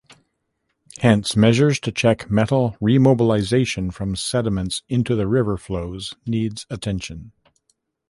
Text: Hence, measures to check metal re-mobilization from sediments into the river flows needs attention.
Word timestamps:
Hence, 1.01 1.35
measures 1.35 1.79
to 1.81 1.91
check 1.91 2.27
metal 2.31 2.75
re-mobilization 2.81 3.91
from 3.91 4.15
sediments 4.15 4.81
into 4.89 5.15
the 5.15 5.27
river 5.27 5.57
flows 5.57 6.15
needs 6.25 6.65
attention. 6.71 7.33